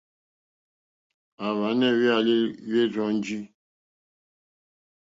À 1.45 1.47
hwànɛ́ 1.55 1.89
hwɛ̀álí 1.97 2.35
hwɛ́ 2.67 2.83
rzɔ́njì. 2.91 3.39